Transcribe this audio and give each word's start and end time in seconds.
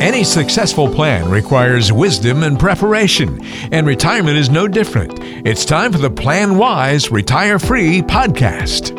Any 0.00 0.24
successful 0.24 0.88
plan 0.92 1.28
requires 1.30 1.90
wisdom 1.90 2.42
and 2.42 2.60
preparation, 2.60 3.42
and 3.72 3.86
retirement 3.86 4.36
is 4.36 4.50
no 4.50 4.68
different. 4.68 5.18
It's 5.46 5.64
time 5.64 5.90
for 5.90 5.98
the 5.98 6.10
Plan 6.10 6.58
Wise 6.58 7.10
Retire 7.10 7.58
Free 7.58 8.02
podcast. 8.02 8.96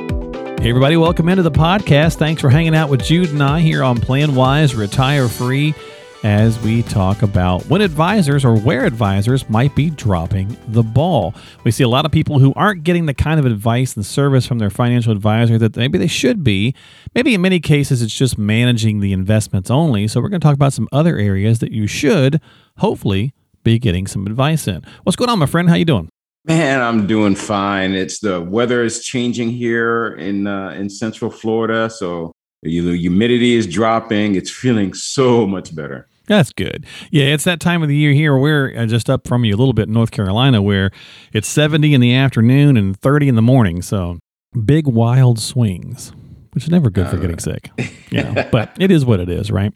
Hey, 0.59 0.69
everybody, 0.69 0.97
welcome 0.97 1.29
into 1.29 1.43
the 1.43 1.51
podcast. 1.51 2.15
Thanks 2.15 2.41
for 2.41 2.49
hanging 2.49 2.75
out 2.75 2.89
with 2.89 3.03
Jude 3.03 3.29
and 3.29 3.43
I 3.43 3.59
here 3.59 3.83
on 3.83 4.01
Plan 4.01 4.33
Wise 4.33 4.73
Retire 4.75 5.27
Free 5.27 5.75
as 6.23 6.59
we 6.59 6.81
talk 6.83 7.21
about 7.21 7.63
when 7.67 7.81
advisors 7.81 8.43
or 8.43 8.57
where 8.57 8.85
advisors 8.85 9.49
might 9.49 9.75
be 9.75 9.89
dropping 9.89 10.57
the 10.67 10.83
ball. 10.83 11.33
We 11.63 11.71
see 11.71 11.83
a 11.83 11.87
lot 11.87 12.05
of 12.05 12.11
people 12.11 12.39
who 12.39 12.53
aren't 12.55 12.83
getting 12.83 13.05
the 13.05 13.13
kind 13.13 13.39
of 13.39 13.45
advice 13.45 13.95
and 13.95 14.05
service 14.05 14.45
from 14.45 14.59
their 14.59 14.69
financial 14.69 15.11
advisor 15.11 15.57
that 15.59 15.75
maybe 15.75 15.97
they 15.97 16.07
should 16.07 16.43
be. 16.43 16.73
Maybe 17.13 17.33
in 17.33 17.41
many 17.41 17.59
cases 17.59 18.01
it's 18.01 18.13
just 18.13 18.37
managing 18.37 18.99
the 18.99 19.13
investments 19.13 19.69
only. 19.69 20.07
So 20.07 20.19
we're 20.19 20.29
going 20.29 20.41
to 20.41 20.45
talk 20.45 20.55
about 20.55 20.73
some 20.73 20.87
other 20.91 21.17
areas 21.17 21.59
that 21.59 21.71
you 21.71 21.87
should 21.87 22.41
hopefully 22.77 23.33
be 23.63 23.79
getting 23.79 24.07
some 24.07 24.25
advice 24.25 24.67
in. 24.67 24.83
What's 25.03 25.15
going 25.15 25.29
on, 25.29 25.39
my 25.39 25.45
friend? 25.45 25.69
How 25.69 25.75
you 25.75 25.85
doing? 25.85 26.09
Man, 26.45 26.81
I'm 26.81 27.07
doing 27.07 27.35
fine. 27.35 27.93
It's 27.93 28.19
the 28.19 28.41
weather 28.41 28.83
is 28.83 29.03
changing 29.03 29.49
here 29.49 30.15
in 30.15 30.47
uh, 30.47 30.69
in 30.69 30.89
Central 30.89 31.29
Florida, 31.29 31.89
so 31.89 32.31
the 32.63 32.97
humidity 32.97 33.55
is 33.55 33.67
dropping. 33.67 34.35
It's 34.35 34.49
feeling 34.49 34.93
so 34.93 35.45
much 35.45 35.75
better. 35.75 36.07
That's 36.27 36.51
good. 36.51 36.85
Yeah, 37.09 37.25
it's 37.25 37.45
that 37.45 37.59
time 37.59 37.81
of 37.81 37.89
the 37.89 37.95
year 37.95 38.11
here. 38.11 38.37
We're 38.37 38.77
uh, 38.77 38.85
just 38.85 39.09
up 39.09 39.27
from 39.27 39.45
you 39.45 39.55
a 39.55 39.57
little 39.57 39.73
bit 39.73 39.87
in 39.87 39.93
North 39.93 40.11
Carolina 40.11 40.61
where 40.61 40.91
it's 41.33 41.47
70 41.47 41.93
in 41.93 42.01
the 42.01 42.13
afternoon 42.13 42.77
and 42.77 42.99
30 42.99 43.29
in 43.29 43.35
the 43.35 43.41
morning. 43.41 43.81
So 43.81 44.19
big 44.65 44.87
wild 44.87 45.39
swings 45.39 46.11
which 46.57 46.63
is 46.63 46.71
never 46.71 46.89
good 46.89 47.07
for 47.07 47.17
getting 47.17 47.37
sick. 47.37 47.69
You 48.09 48.23
know, 48.23 48.47
but 48.53 48.71
it 48.79 48.89
is 48.89 49.03
what 49.03 49.19
it 49.19 49.27
is, 49.27 49.51
right? 49.51 49.73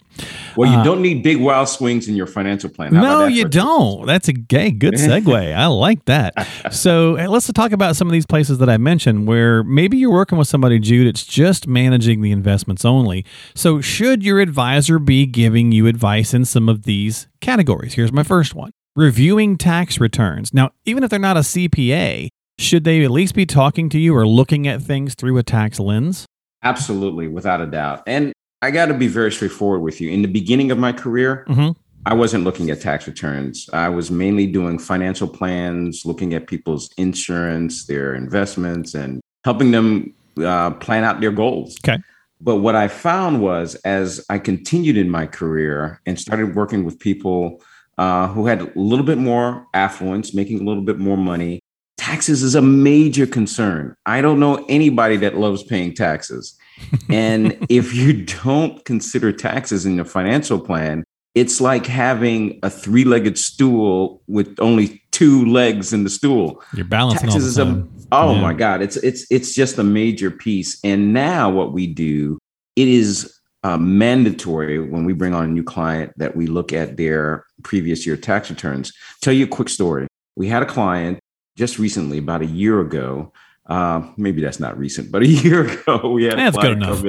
Well, 0.55 0.71
you 0.71 0.77
uh, 0.77 0.83
don't 0.85 1.01
need 1.01 1.21
big 1.21 1.41
wild 1.41 1.67
swings 1.67 2.07
in 2.07 2.15
your 2.15 2.27
financial 2.27 2.69
plan. 2.69 2.95
How 2.95 3.01
no, 3.01 3.25
you 3.25 3.43
don't. 3.43 4.07
That's 4.07 4.29
a 4.29 4.33
gay, 4.33 4.71
good 4.71 4.93
segue. 4.93 5.53
I 5.53 5.65
like 5.65 6.05
that. 6.05 6.47
So 6.71 7.17
let's 7.27 7.51
talk 7.51 7.73
about 7.73 7.97
some 7.97 8.07
of 8.07 8.13
these 8.13 8.25
places 8.25 8.59
that 8.59 8.69
I 8.69 8.77
mentioned 8.77 9.27
where 9.27 9.65
maybe 9.65 9.97
you're 9.97 10.13
working 10.13 10.37
with 10.37 10.47
somebody, 10.47 10.79
Jude. 10.79 11.07
It's 11.07 11.25
just 11.25 11.67
managing 11.67 12.21
the 12.21 12.31
investments 12.31 12.85
only. 12.85 13.25
So 13.53 13.81
should 13.81 14.23
your 14.23 14.39
advisor 14.39 14.97
be 14.97 15.25
giving 15.25 15.73
you 15.73 15.87
advice 15.87 16.33
in 16.33 16.45
some 16.45 16.69
of 16.69 16.83
these 16.83 17.27
categories? 17.41 17.95
Here's 17.95 18.13
my 18.13 18.23
first 18.23 18.55
one: 18.55 18.71
reviewing 18.95 19.57
tax 19.57 19.99
returns. 19.99 20.53
Now, 20.53 20.71
even 20.85 21.03
if 21.03 21.09
they're 21.09 21.19
not 21.19 21.35
a 21.35 21.41
CPA, 21.41 22.29
should 22.57 22.85
they 22.85 23.03
at 23.03 23.11
least 23.11 23.35
be 23.35 23.45
talking 23.45 23.89
to 23.89 23.99
you 23.99 24.15
or 24.15 24.25
looking 24.25 24.69
at 24.69 24.81
things 24.81 25.15
through 25.15 25.37
a 25.37 25.43
tax 25.43 25.81
lens? 25.81 26.27
Absolutely, 26.63 27.27
without 27.27 27.61
a 27.61 27.65
doubt. 27.65 28.03
And 28.07 28.33
I 28.61 28.71
got 28.71 28.87
to 28.87 28.93
be 28.93 29.07
very 29.07 29.31
straightforward 29.31 29.81
with 29.81 29.99
you. 29.99 30.11
In 30.11 30.21
the 30.21 30.27
beginning 30.27 30.71
of 30.71 30.77
my 30.77 30.91
career, 30.91 31.45
mm-hmm. 31.49 31.71
I 32.05 32.13
wasn't 32.13 32.43
looking 32.43 32.69
at 32.69 32.81
tax 32.81 33.07
returns. 33.07 33.69
I 33.73 33.89
was 33.89 34.11
mainly 34.11 34.47
doing 34.47 34.79
financial 34.79 35.27
plans, 35.27 36.05
looking 36.05 36.33
at 36.33 36.47
people's 36.47 36.89
insurance, 36.97 37.85
their 37.85 38.13
investments, 38.13 38.93
and 38.93 39.21
helping 39.43 39.71
them 39.71 40.13
uh, 40.43 40.71
plan 40.71 41.03
out 41.03 41.21
their 41.21 41.31
goals. 41.31 41.77
Okay. 41.83 42.01
But 42.39 42.57
what 42.57 42.75
I 42.75 42.87
found 42.87 43.41
was 43.41 43.75
as 43.75 44.25
I 44.29 44.39
continued 44.39 44.97
in 44.97 45.09
my 45.09 45.27
career 45.27 46.01
and 46.07 46.19
started 46.19 46.55
working 46.55 46.83
with 46.83 46.97
people 46.99 47.61
uh, 47.99 48.27
who 48.29 48.47
had 48.47 48.61
a 48.61 48.71
little 48.75 49.05
bit 49.05 49.19
more 49.19 49.67
affluence, 49.75 50.33
making 50.33 50.59
a 50.59 50.63
little 50.63 50.81
bit 50.81 50.97
more 50.97 51.17
money, 51.17 51.61
taxes 52.01 52.41
is 52.41 52.55
a 52.55 52.61
major 52.63 53.27
concern. 53.27 53.95
I 54.07 54.21
don't 54.21 54.39
know 54.39 54.65
anybody 54.67 55.17
that 55.17 55.37
loves 55.37 55.61
paying 55.61 55.93
taxes. 55.93 56.57
and 57.09 57.55
if 57.69 57.93
you 57.93 58.25
don't 58.25 58.83
consider 58.85 59.31
taxes 59.31 59.85
in 59.85 59.95
your 59.95 60.05
financial 60.05 60.59
plan, 60.59 61.03
it's 61.35 61.61
like 61.61 61.85
having 61.85 62.59
a 62.63 62.71
three-legged 62.71 63.37
stool 63.37 64.21
with 64.27 64.53
only 64.59 65.01
two 65.11 65.45
legs 65.45 65.93
in 65.93 66.03
the 66.03 66.09
stool. 66.09 66.61
You're 66.73 66.85
balancing 66.85 67.29
taxes 67.29 67.55
time. 67.55 67.87
A, 68.11 68.15
oh 68.15 68.33
yeah. 68.33 68.41
my 68.41 68.53
God, 68.53 68.81
it's 68.81 68.97
it's 68.97 69.25
it's 69.29 69.53
just 69.53 69.77
a 69.77 69.83
major 69.83 70.31
piece. 70.31 70.79
And 70.83 71.13
now 71.13 71.51
what 71.51 71.71
we 71.71 71.85
do, 71.85 72.39
it 72.75 72.87
is 72.87 73.31
uh, 73.63 73.77
mandatory 73.77 74.79
when 74.79 75.05
we 75.05 75.13
bring 75.13 75.35
on 75.35 75.45
a 75.45 75.47
new 75.47 75.63
client 75.63 76.11
that 76.17 76.35
we 76.35 76.47
look 76.47 76.73
at 76.73 76.97
their 76.97 77.45
previous 77.63 78.07
year 78.07 78.17
tax 78.17 78.49
returns. 78.49 78.91
Tell 79.21 79.33
you 79.33 79.45
a 79.45 79.47
quick 79.47 79.69
story. 79.69 80.07
We 80.35 80.47
had 80.47 80.63
a 80.63 80.65
client 80.65 81.19
just 81.55 81.79
recently, 81.79 82.17
about 82.17 82.41
a 82.41 82.45
year 82.45 82.79
ago. 82.79 83.31
Uh, 83.65 84.09
maybe 84.17 84.41
that's 84.41 84.59
not 84.59 84.77
recent, 84.77 85.11
but 85.11 85.21
a 85.21 85.27
year 85.45 85.67
ago, 85.67 86.11
we 86.11 86.25
had 86.25 86.37
that's 86.37 86.57
good 86.57 86.73
enough. 86.73 87.03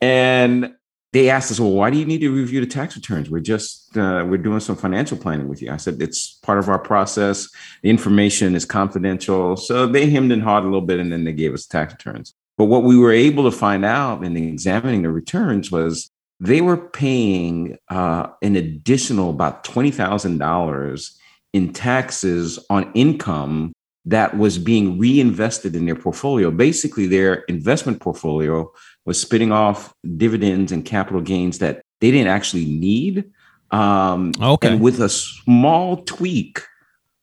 and 0.00 0.74
they 1.14 1.30
asked 1.30 1.50
us, 1.50 1.60
"Well, 1.60 1.70
why 1.70 1.90
do 1.90 1.96
you 1.96 2.04
need 2.04 2.20
to 2.22 2.34
review 2.34 2.60
the 2.60 2.66
tax 2.66 2.96
returns? 2.96 3.30
We're 3.30 3.38
just 3.38 3.96
uh, 3.96 4.26
we're 4.28 4.36
doing 4.36 4.60
some 4.60 4.76
financial 4.76 5.16
planning 5.16 5.48
with 5.48 5.62
you." 5.62 5.70
I 5.70 5.76
said, 5.76 6.02
"It's 6.02 6.32
part 6.42 6.58
of 6.58 6.68
our 6.68 6.78
process. 6.78 7.48
The 7.82 7.90
information 7.90 8.56
is 8.56 8.64
confidential." 8.64 9.56
So 9.56 9.86
they 9.86 10.10
hemmed 10.10 10.32
and 10.32 10.42
hawed 10.42 10.64
a 10.64 10.66
little 10.66 10.80
bit, 10.80 10.98
and 10.98 11.12
then 11.12 11.22
they 11.22 11.32
gave 11.32 11.54
us 11.54 11.66
tax 11.66 11.94
returns. 11.94 12.34
But 12.58 12.64
what 12.64 12.82
we 12.82 12.98
were 12.98 13.12
able 13.12 13.44
to 13.44 13.56
find 13.56 13.84
out 13.84 14.24
in 14.24 14.36
examining 14.36 15.02
the 15.02 15.10
returns 15.10 15.70
was 15.70 16.10
they 16.40 16.60
were 16.60 16.76
paying 16.76 17.78
uh, 17.88 18.26
an 18.42 18.56
additional 18.56 19.30
about 19.30 19.62
twenty 19.62 19.92
thousand 19.92 20.38
dollars 20.38 21.16
in 21.52 21.72
taxes 21.72 22.58
on 22.70 22.90
income 22.94 23.72
that 24.06 24.36
was 24.36 24.58
being 24.58 24.98
reinvested 24.98 25.74
in 25.74 25.86
their 25.86 25.94
portfolio. 25.94 26.50
Basically, 26.50 27.06
their 27.06 27.36
investment 27.44 28.00
portfolio 28.00 28.70
was 29.06 29.20
spitting 29.20 29.52
off 29.52 29.94
dividends 30.16 30.72
and 30.72 30.84
capital 30.84 31.20
gains 31.20 31.58
that 31.58 31.82
they 32.00 32.10
didn't 32.10 32.28
actually 32.28 32.66
need. 32.66 33.24
Um, 33.70 34.32
okay. 34.40 34.68
And 34.68 34.80
with 34.80 35.00
a 35.00 35.08
small 35.08 35.98
tweak, 36.04 36.60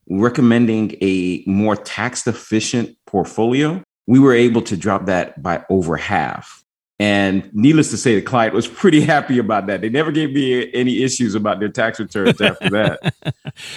recommending 0.10 0.96
a 1.02 1.44
more 1.46 1.76
tax 1.76 2.26
efficient 2.28 2.98
portfolio, 3.06 3.84
we 4.08 4.20
were 4.20 4.34
able 4.34 4.62
to 4.64 4.76
drop 4.76 5.06
that 5.06 5.42
by 5.42 5.64
over 5.70 5.98
half. 5.98 6.61
And 7.02 7.50
needless 7.52 7.90
to 7.90 7.98
say, 7.98 8.14
the 8.14 8.22
client 8.22 8.54
was 8.54 8.68
pretty 8.68 9.02
happy 9.16 9.40
about 9.40 9.66
that. 9.66 9.82
They 9.82 9.90
never 9.90 10.12
gave 10.12 10.34
me 10.34 10.72
any 10.72 11.02
issues 11.02 11.34
about 11.34 11.60
their 11.60 11.68
tax 11.68 12.00
returns 12.00 12.40
after 12.40 12.70
that. 12.70 13.14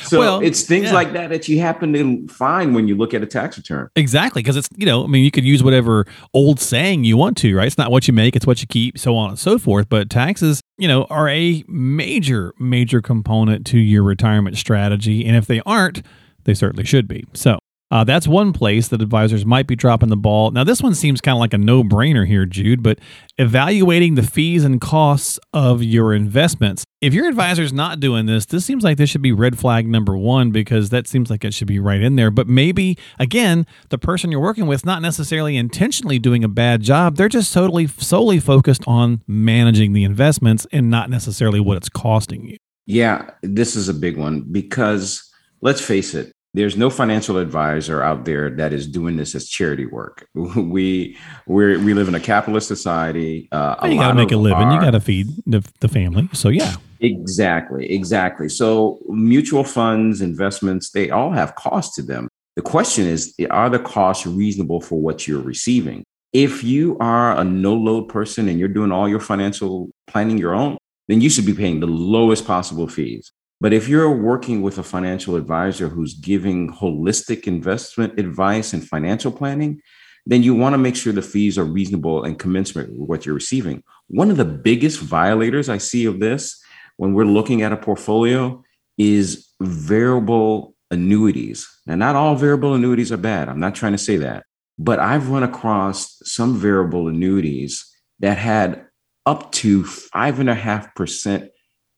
So 0.04 0.20
well, 0.20 0.40
it's 0.40 0.62
things 0.62 0.86
yeah. 0.86 0.92
like 0.92 1.12
that 1.14 1.30
that 1.30 1.48
you 1.48 1.58
happen 1.58 1.92
to 1.94 2.28
find 2.28 2.74
when 2.74 2.86
you 2.86 2.94
look 2.94 3.12
at 3.12 3.22
a 3.22 3.26
tax 3.26 3.56
return. 3.56 3.88
Exactly. 3.96 4.40
Because 4.40 4.56
it's, 4.56 4.68
you 4.76 4.86
know, 4.86 5.02
I 5.02 5.08
mean, 5.08 5.24
you 5.24 5.32
could 5.32 5.44
use 5.44 5.64
whatever 5.64 6.06
old 6.32 6.60
saying 6.60 7.04
you 7.04 7.16
want 7.16 7.36
to, 7.38 7.56
right? 7.56 7.66
It's 7.66 7.76
not 7.76 7.90
what 7.90 8.06
you 8.06 8.14
make, 8.14 8.36
it's 8.36 8.46
what 8.46 8.60
you 8.60 8.68
keep, 8.68 8.98
so 8.98 9.16
on 9.16 9.30
and 9.30 9.38
so 9.38 9.58
forth. 9.58 9.88
But 9.88 10.10
taxes, 10.10 10.60
you 10.78 10.86
know, 10.86 11.04
are 11.04 11.28
a 11.28 11.64
major, 11.66 12.54
major 12.58 13.02
component 13.02 13.66
to 13.68 13.78
your 13.78 14.04
retirement 14.04 14.56
strategy. 14.56 15.26
And 15.26 15.36
if 15.36 15.46
they 15.46 15.60
aren't, 15.66 16.02
they 16.44 16.54
certainly 16.54 16.84
should 16.84 17.08
be. 17.08 17.24
So 17.32 17.58
uh, 17.90 18.02
that's 18.02 18.26
one 18.26 18.52
place 18.52 18.88
that 18.88 19.02
advisors 19.02 19.44
might 19.44 19.66
be 19.66 19.76
dropping 19.76 20.08
the 20.08 20.16
ball. 20.16 20.50
Now, 20.50 20.64
this 20.64 20.82
one 20.82 20.94
seems 20.94 21.20
kind 21.20 21.36
of 21.36 21.40
like 21.40 21.52
a 21.52 21.58
no 21.58 21.84
brainer 21.84 22.26
here, 22.26 22.46
Jude, 22.46 22.82
but 22.82 22.98
evaluating 23.38 24.14
the 24.14 24.22
fees 24.22 24.64
and 24.64 24.80
costs 24.80 25.38
of 25.52 25.82
your 25.82 26.14
investments. 26.14 26.84
If 27.00 27.12
your 27.12 27.28
advisor's 27.28 27.72
not 27.72 28.00
doing 28.00 28.26
this, 28.26 28.46
this 28.46 28.64
seems 28.64 28.82
like 28.82 28.96
this 28.96 29.10
should 29.10 29.22
be 29.22 29.32
red 29.32 29.58
flag 29.58 29.86
number 29.86 30.16
one 30.16 30.50
because 30.50 30.88
that 30.90 31.06
seems 31.06 31.30
like 31.30 31.44
it 31.44 31.52
should 31.52 31.68
be 31.68 31.78
right 31.78 32.00
in 32.00 32.16
there. 32.16 32.30
But 32.30 32.48
maybe, 32.48 32.96
again, 33.18 33.66
the 33.90 33.98
person 33.98 34.32
you're 34.32 34.40
working 34.40 34.66
with 34.66 34.86
not 34.86 35.02
necessarily 35.02 35.56
intentionally 35.56 36.18
doing 36.18 36.42
a 36.42 36.48
bad 36.48 36.80
job. 36.80 37.16
They're 37.16 37.28
just 37.28 37.52
totally 37.52 37.86
solely 37.86 38.40
focused 38.40 38.82
on 38.86 39.22
managing 39.26 39.92
the 39.92 40.04
investments 40.04 40.66
and 40.72 40.90
not 40.90 41.10
necessarily 41.10 41.60
what 41.60 41.76
it's 41.76 41.90
costing 41.90 42.46
you. 42.46 42.56
Yeah, 42.86 43.30
this 43.42 43.76
is 43.76 43.88
a 43.88 43.94
big 43.94 44.16
one 44.16 44.40
because 44.50 45.30
let's 45.60 45.80
face 45.80 46.14
it, 46.14 46.32
there's 46.54 46.76
no 46.76 46.88
financial 46.88 47.36
advisor 47.36 48.00
out 48.00 48.24
there 48.24 48.48
that 48.48 48.72
is 48.72 48.86
doing 48.86 49.16
this 49.16 49.34
as 49.34 49.48
charity 49.48 49.86
work. 49.86 50.26
We 50.74 51.16
we 51.46 51.76
we 51.76 51.94
live 51.94 52.08
in 52.08 52.14
a 52.14 52.20
capitalist 52.20 52.68
society. 52.68 53.48
Uh, 53.52 53.76
you 53.84 53.96
got 53.96 54.08
to 54.08 54.14
make 54.14 54.32
a 54.32 54.36
living. 54.36 54.68
Our, 54.68 54.74
you 54.74 54.80
got 54.80 54.92
to 54.92 55.00
feed 55.00 55.28
the, 55.46 55.64
the 55.80 55.88
family. 55.88 56.28
So 56.32 56.48
yeah, 56.48 56.76
exactly, 57.00 57.90
exactly. 57.90 58.48
So 58.48 58.98
mutual 59.08 59.64
funds, 59.64 60.20
investments, 60.20 60.90
they 60.90 61.10
all 61.10 61.32
have 61.32 61.54
costs 61.56 61.96
to 61.96 62.02
them. 62.02 62.28
The 62.56 62.62
question 62.62 63.06
is, 63.06 63.34
are 63.50 63.68
the 63.68 63.80
costs 63.80 64.26
reasonable 64.26 64.80
for 64.80 65.00
what 65.00 65.26
you're 65.26 65.42
receiving? 65.42 66.04
If 66.32 66.64
you 66.64 66.96
are 66.98 67.36
a 67.36 67.44
no 67.44 67.74
load 67.74 68.08
person 68.08 68.48
and 68.48 68.58
you're 68.58 68.68
doing 68.68 68.92
all 68.92 69.08
your 69.08 69.20
financial 69.20 69.90
planning 70.06 70.38
your 70.38 70.54
own, 70.54 70.78
then 71.08 71.20
you 71.20 71.30
should 71.30 71.46
be 71.46 71.54
paying 71.54 71.80
the 71.80 71.86
lowest 71.86 72.46
possible 72.46 72.88
fees. 72.88 73.32
But 73.64 73.72
if 73.72 73.88
you're 73.88 74.10
working 74.10 74.60
with 74.60 74.76
a 74.76 74.82
financial 74.82 75.36
advisor 75.36 75.88
who's 75.88 76.12
giving 76.12 76.70
holistic 76.70 77.44
investment 77.44 78.18
advice 78.18 78.74
and 78.74 78.86
financial 78.86 79.32
planning, 79.32 79.80
then 80.26 80.42
you 80.42 80.54
want 80.54 80.74
to 80.74 80.78
make 80.78 80.94
sure 80.94 81.14
the 81.14 81.22
fees 81.22 81.56
are 81.56 81.64
reasonable 81.64 82.24
and 82.24 82.38
commensurate 82.38 82.90
with 82.90 83.08
what 83.08 83.24
you're 83.24 83.34
receiving. 83.34 83.82
One 84.08 84.30
of 84.30 84.36
the 84.36 84.44
biggest 84.44 85.00
violators 85.00 85.70
I 85.70 85.78
see 85.78 86.04
of 86.04 86.20
this 86.20 86.62
when 86.98 87.14
we're 87.14 87.24
looking 87.24 87.62
at 87.62 87.72
a 87.72 87.78
portfolio 87.78 88.62
is 88.98 89.48
variable 89.62 90.74
annuities. 90.90 91.66
Now, 91.86 91.94
not 91.94 92.16
all 92.16 92.34
variable 92.34 92.74
annuities 92.74 93.12
are 93.12 93.16
bad. 93.16 93.48
I'm 93.48 93.60
not 93.60 93.74
trying 93.74 93.92
to 93.92 93.98
say 93.98 94.18
that. 94.18 94.44
But 94.78 94.98
I've 94.98 95.30
run 95.30 95.42
across 95.42 96.20
some 96.22 96.58
variable 96.58 97.08
annuities 97.08 97.90
that 98.18 98.36
had 98.36 98.84
up 99.24 99.52
to 99.52 99.84
5.5% 99.84 101.48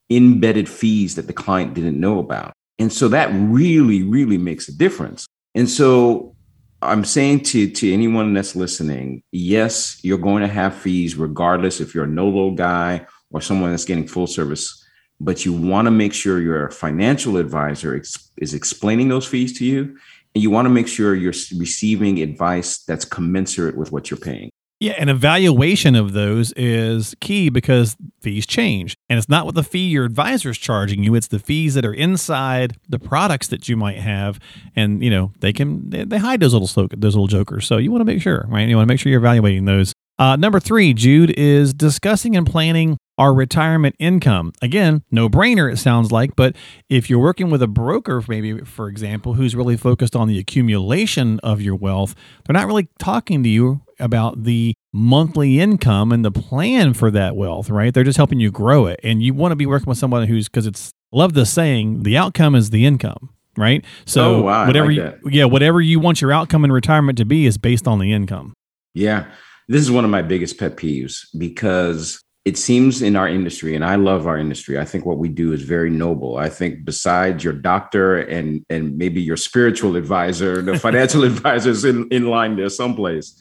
embedded 0.09 0.69
fees 0.69 1.15
that 1.15 1.27
the 1.27 1.33
client 1.33 1.73
didn't 1.73 1.99
know 1.99 2.19
about. 2.19 2.53
And 2.79 2.91
so 2.93 3.07
that 3.09 3.29
really, 3.33 4.03
really 4.03 4.37
makes 4.37 4.67
a 4.69 4.77
difference. 4.77 5.25
And 5.55 5.69
so 5.69 6.35
I'm 6.81 7.03
saying 7.03 7.41
to, 7.45 7.69
to 7.69 7.93
anyone 7.93 8.33
that's 8.33 8.55
listening, 8.55 9.23
yes, 9.31 9.99
you're 10.03 10.19
going 10.19 10.43
to 10.43 10.47
have 10.47 10.75
fees 10.75 11.15
regardless 11.15 11.81
if 11.81 11.95
you're 11.95 12.03
a 12.03 12.07
no-load 12.07 12.57
guy 12.57 13.05
or 13.31 13.41
someone 13.41 13.71
that's 13.71 13.85
getting 13.85 14.07
full 14.07 14.27
service, 14.27 14.85
but 15.19 15.43
you 15.43 15.53
want 15.53 15.87
to 15.87 15.91
make 15.91 16.13
sure 16.13 16.39
your 16.39 16.69
financial 16.69 17.37
advisor 17.37 17.95
ex- 17.95 18.31
is 18.37 18.53
explaining 18.53 19.09
those 19.09 19.25
fees 19.25 19.57
to 19.57 19.65
you. 19.65 19.97
And 20.35 20.43
you 20.43 20.51
want 20.51 20.67
to 20.67 20.69
make 20.69 20.87
sure 20.87 21.15
you're 21.15 21.33
receiving 21.57 22.21
advice 22.21 22.83
that's 22.83 23.05
commensurate 23.05 23.75
with 23.75 23.91
what 23.91 24.11
you're 24.11 24.19
paying. 24.19 24.51
Yeah, 24.79 24.93
and 24.99 25.09
evaluation 25.09 25.95
of 25.95 26.13
those 26.13 26.51
is 26.55 27.15
key 27.19 27.49
because 27.49 27.97
fees 28.21 28.45
change. 28.45 28.95
And 29.09 29.17
it's 29.17 29.27
not 29.27 29.45
what 29.45 29.55
the 29.55 29.63
fee 29.63 29.87
your 29.87 30.05
advisor 30.05 30.51
is 30.51 30.57
charging 30.59 31.03
you, 31.03 31.15
it's 31.15 31.27
the 31.27 31.39
fees 31.39 31.73
that 31.73 31.83
are 31.83 31.93
inside 31.93 32.77
the 32.87 32.99
products 32.99 33.47
that 33.47 33.67
you 33.67 33.75
might 33.75 33.97
have. 33.97 34.39
And, 34.75 35.03
you 35.03 35.09
know, 35.09 35.31
they 35.39 35.51
can 35.51 35.89
they, 35.89 36.17
hide 36.17 36.41
those 36.41 36.53
little 36.53 36.87
those 36.95 37.15
little 37.15 37.27
jokers. 37.27 37.65
So 37.65 37.77
you 37.77 37.91
want 37.91 38.01
to 38.01 38.05
make 38.05 38.21
sure, 38.21 38.45
right? 38.49 38.69
You 38.69 38.75
want 38.75 38.87
to 38.87 38.93
make 38.93 38.99
sure 38.99 39.09
you're 39.09 39.19
evaluating 39.19 39.65
those. 39.65 39.93
Uh, 40.19 40.35
number 40.35 40.59
three, 40.59 40.93
Jude, 40.93 41.31
is 41.31 41.73
discussing 41.73 42.35
and 42.35 42.45
planning 42.45 42.97
our 43.17 43.33
retirement 43.33 43.95
income. 43.99 44.53
Again, 44.61 45.03
no 45.11 45.27
brainer, 45.29 45.71
it 45.71 45.77
sounds 45.77 46.11
like, 46.11 46.35
but 46.35 46.55
if 46.89 47.09
you're 47.09 47.19
working 47.19 47.49
with 47.49 47.61
a 47.61 47.67
broker, 47.67 48.23
maybe 48.27 48.59
for 48.61 48.87
example, 48.87 49.33
who's 49.33 49.55
really 49.55 49.77
focused 49.77 50.15
on 50.15 50.27
the 50.27 50.37
accumulation 50.39 51.39
of 51.41 51.61
your 51.61 51.75
wealth, 51.75 52.15
they're 52.45 52.53
not 52.53 52.67
really 52.67 52.87
talking 52.99 53.43
to 53.43 53.49
you 53.49 53.81
about 53.99 54.43
the 54.43 54.75
monthly 54.93 55.59
income 55.59 56.11
and 56.11 56.23
the 56.23 56.31
plan 56.31 56.93
for 56.93 57.09
that 57.11 57.35
wealth, 57.35 57.69
right? 57.69 57.93
They're 57.93 58.03
just 58.03 58.17
helping 58.17 58.39
you 58.39 58.51
grow 58.51 58.85
it. 58.85 58.99
And 59.03 59.23
you 59.23 59.33
want 59.33 59.51
to 59.51 59.55
be 59.55 59.65
working 59.65 59.87
with 59.87 59.97
someone 59.97 60.27
who's, 60.27 60.47
because 60.47 60.67
it's, 60.67 60.91
love 61.11 61.33
the 61.33 61.45
saying, 61.45 62.03
the 62.03 62.17
outcome 62.17 62.53
is 62.53 62.69
the 62.69 62.85
income. 62.85 63.29
Right. 63.55 63.83
So 64.05 64.35
oh, 64.35 64.41
wow, 64.43 64.67
whatever 64.67 64.93
like 64.93 65.17
you, 65.23 65.31
yeah, 65.31 65.45
whatever 65.45 65.81
you 65.81 65.99
want 65.99 66.21
your 66.21 66.31
outcome 66.31 66.63
in 66.63 66.71
retirement 66.71 67.17
to 67.17 67.25
be 67.25 67.47
is 67.47 67.57
based 67.57 67.87
on 67.87 67.97
the 67.97 68.13
income. 68.13 68.53
Yeah. 68.93 69.25
This 69.67 69.81
is 69.81 69.89
one 69.89 70.05
of 70.05 70.11
my 70.11 70.21
biggest 70.21 70.59
pet 70.59 70.77
peeves 70.77 71.25
because 71.35 72.21
it 72.47 72.57
seems 72.57 73.01
in 73.01 73.17
our 73.17 73.27
industry, 73.27 73.75
and 73.75 73.83
I 73.83 73.95
love 73.95 74.25
our 74.25 74.37
industry. 74.37 74.79
I 74.79 74.85
think 74.85 75.05
what 75.05 75.17
we 75.17 75.27
do 75.27 75.51
is 75.51 75.63
very 75.63 75.89
noble. 75.89 76.37
I 76.37 76.47
think 76.47 76.85
besides 76.85 77.43
your 77.43 77.51
doctor 77.51 78.19
and 78.19 78.65
and 78.69 78.97
maybe 78.97 79.21
your 79.21 79.35
spiritual 79.35 79.97
advisor, 79.97 80.61
the 80.61 80.79
financial 80.87 81.25
advisors 81.25 81.83
in, 81.83 82.07
in 82.09 82.29
line 82.29 82.55
there 82.55 82.69
someplace. 82.69 83.37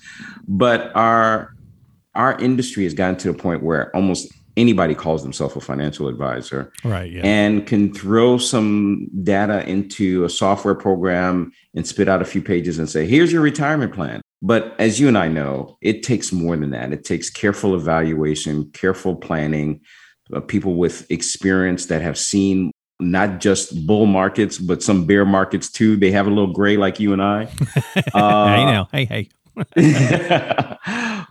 But 0.48 0.90
our 0.96 1.54
our 2.16 2.36
industry 2.40 2.82
has 2.82 2.94
gotten 2.94 3.14
to 3.18 3.30
the 3.30 3.38
point 3.38 3.62
where 3.62 3.94
almost 3.94 4.26
anybody 4.56 4.94
calls 4.96 5.22
themselves 5.22 5.54
a 5.54 5.60
financial 5.60 6.08
advisor 6.08 6.72
right 6.82 7.12
yeah. 7.12 7.20
and 7.22 7.66
can 7.66 7.92
throw 7.92 8.38
some 8.38 9.06
data 9.22 9.68
into 9.68 10.24
a 10.24 10.30
software 10.30 10.74
program 10.74 11.52
and 11.74 11.86
spit 11.86 12.08
out 12.08 12.22
a 12.22 12.24
few 12.24 12.40
pages 12.40 12.78
and 12.78 12.88
say 12.88 13.06
here's 13.06 13.30
your 13.30 13.42
retirement 13.42 13.92
plan 13.92 14.22
but 14.42 14.74
as 14.78 15.00
you 15.00 15.08
and 15.08 15.16
I 15.16 15.28
know, 15.28 15.76
it 15.80 16.02
takes 16.02 16.32
more 16.32 16.56
than 16.56 16.70
that. 16.70 16.92
It 16.92 17.04
takes 17.04 17.30
careful 17.30 17.74
evaluation, 17.74 18.70
careful 18.72 19.16
planning, 19.16 19.80
uh, 20.32 20.40
people 20.40 20.74
with 20.74 21.10
experience 21.10 21.86
that 21.86 22.02
have 22.02 22.18
seen 22.18 22.72
not 22.98 23.40
just 23.40 23.86
bull 23.86 24.06
markets, 24.06 24.58
but 24.58 24.82
some 24.82 25.06
bear 25.06 25.24
markets 25.24 25.70
too. 25.70 25.96
They 25.96 26.10
have 26.10 26.26
a 26.26 26.30
little 26.30 26.52
gray 26.52 26.76
like 26.76 27.00
you 27.00 27.12
and 27.12 27.22
I. 27.22 27.48
Uh, 28.14 28.56
hey, 28.56 28.64
now. 28.64 28.88
Hey, 28.92 29.04
hey. 29.04 29.28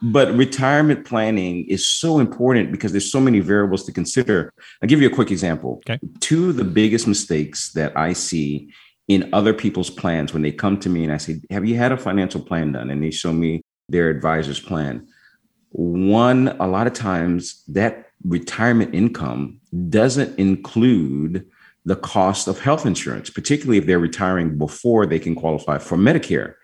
but 0.02 0.34
retirement 0.36 1.06
planning 1.06 1.66
is 1.66 1.88
so 1.88 2.20
important 2.20 2.72
because 2.72 2.92
there's 2.92 3.12
so 3.12 3.20
many 3.20 3.40
variables 3.40 3.84
to 3.86 3.92
consider. 3.92 4.54
I'll 4.82 4.90
give 4.90 5.02
you 5.02 5.08
a 5.08 5.14
quick 5.14 5.32
example. 5.32 5.82
Okay. 5.90 6.00
Two 6.20 6.50
of 6.50 6.58
the 6.58 6.64
biggest 6.64 7.08
mistakes 7.08 7.72
that 7.74 7.96
I 7.98 8.14
see 8.14 8.74
in 9.08 9.30
other 9.34 9.54
people's 9.54 9.90
plans 9.90 10.34
when 10.34 10.42
they 10.42 10.52
come 10.52 10.80
to 10.80 10.90
me 10.90 11.04
and 11.04 11.14
I 11.14 11.18
say, 11.18 11.42
Have 11.52 11.66
you 11.66 11.76
had 11.76 11.92
a 11.92 11.98
financial 11.98 12.42
plan 12.42 12.72
done? 12.72 12.90
And 12.90 13.04
they 13.04 13.12
show 13.12 13.32
me 13.32 13.62
their 13.90 14.10
advisor's 14.10 14.60
plan. 14.60 15.08
One, 15.70 16.56
a 16.60 16.68
lot 16.68 16.88
of 16.88 16.94
times 16.94 17.64
that 17.68 18.10
retirement 18.24 18.96
income 18.96 19.60
doesn't 19.90 20.38
include 20.40 21.46
the 21.86 21.96
cost 21.96 22.48
of 22.48 22.60
health 22.60 22.86
insurance, 22.86 23.30
particularly 23.30 23.78
if 23.78 23.86
they're 23.86 24.00
retiring 24.00 24.58
before 24.58 25.06
they 25.06 25.20
can 25.20 25.36
qualify 25.36 25.78
for 25.78 25.98
Medicare. 25.98 26.56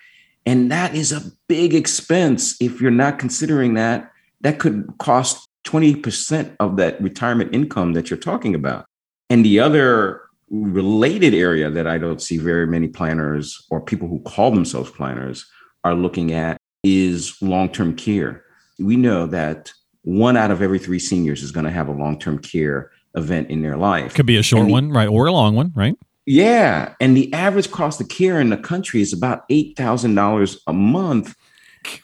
And 0.46 0.72
that 0.72 0.96
is 0.96 1.12
a 1.12 1.22
big 1.48 1.76
expense. 1.76 2.60
If 2.60 2.82
you're 2.82 2.90
not 2.90 3.20
considering 3.20 3.76
that, 3.76 4.12
that 4.42 4.58
could 4.58 4.92
cost 4.98 5.48
20% 5.66 6.56
of 6.60 6.78
that 6.78 7.00
retirement 7.00 7.54
income 7.54 7.94
that 7.94 8.10
you're 8.10 8.18
talking 8.18 8.56
about. 8.56 8.86
And 9.30 9.46
the 9.46 9.60
other 9.60 10.22
related 10.52 11.34
area 11.34 11.70
that 11.70 11.88
I 11.88 11.98
don't 11.98 12.22
see 12.22 12.38
very 12.38 12.68
many 12.68 12.90
planners 12.90 13.66
or 13.72 13.80
people 13.80 14.08
who 14.08 14.20
call 14.22 14.52
themselves 14.52 14.92
planners 14.92 15.46
are 15.84 15.96
looking 15.96 16.34
at 16.34 16.58
is 16.84 17.42
long 17.42 17.70
term 17.70 17.96
care. 17.96 18.44
We 18.78 18.98
know 18.98 19.28
that 19.28 19.72
one 20.04 20.36
out 20.36 20.52
of 20.52 20.62
every 20.62 20.80
three 20.80 21.00
seniors 21.00 21.42
is 21.42 21.52
going 21.52 21.66
to 21.66 21.72
have 21.72 21.88
a 21.88 21.94
long 21.94 22.20
term 22.20 22.40
care 22.40 22.92
event 23.16 23.50
in 23.50 23.62
their 23.62 23.78
life. 23.78 24.14
Could 24.14 24.26
be 24.26 24.38
a 24.38 24.44
short 24.44 24.68
the, 24.68 24.74
one, 24.74 24.92
right? 24.92 25.08
Or 25.08 25.28
a 25.28 25.32
long 25.32 25.56
one, 25.56 25.72
right? 25.76 25.96
Yeah. 26.26 26.96
And 27.00 27.16
the 27.16 27.32
average 27.34 27.72
cost 27.72 28.02
of 28.02 28.10
care 28.10 28.40
in 28.40 28.50
the 28.50 28.58
country 28.58 29.02
is 29.02 29.14
about 29.14 29.48
$8,000 29.50 30.58
a 30.68 30.74
month. 30.74 31.36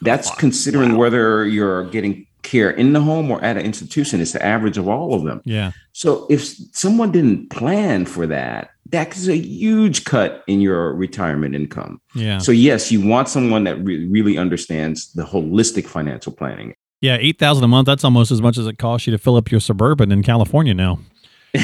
That's 0.00 0.30
considering 0.36 0.92
wow. 0.92 0.98
whether 0.98 1.46
you're 1.46 1.84
getting 1.90 2.26
care 2.42 2.70
in 2.70 2.92
the 2.92 3.00
home 3.00 3.30
or 3.30 3.42
at 3.42 3.56
an 3.56 3.64
institution. 3.64 4.20
It's 4.20 4.32
the 4.32 4.44
average 4.44 4.78
of 4.78 4.88
all 4.88 5.14
of 5.14 5.24
them. 5.24 5.42
Yeah. 5.44 5.72
So 5.92 6.26
if 6.30 6.54
someone 6.72 7.12
didn't 7.12 7.50
plan 7.50 8.06
for 8.06 8.26
that, 8.26 8.70
that's 8.90 9.28
a 9.28 9.36
huge 9.36 10.04
cut 10.04 10.44
in 10.46 10.60
your 10.60 10.94
retirement 10.94 11.54
income. 11.54 12.00
Yeah. 12.14 12.38
So 12.38 12.52
yes, 12.52 12.90
you 12.90 13.06
want 13.06 13.28
someone 13.28 13.64
that 13.64 13.76
re- 13.84 14.06
really 14.08 14.38
understands 14.38 15.12
the 15.12 15.24
holistic 15.24 15.86
financial 15.86 16.32
planning. 16.32 16.74
Yeah, 17.00 17.16
eight 17.20 17.38
thousand 17.38 17.64
a 17.64 17.68
month. 17.68 17.86
That's 17.86 18.02
almost 18.02 18.30
as 18.30 18.42
much 18.42 18.58
as 18.58 18.66
it 18.66 18.78
costs 18.78 19.06
you 19.06 19.12
to 19.12 19.18
fill 19.18 19.36
up 19.36 19.50
your 19.50 19.60
suburban 19.60 20.10
in 20.10 20.22
California 20.22 20.74
now. 20.74 20.98
You 21.54 21.62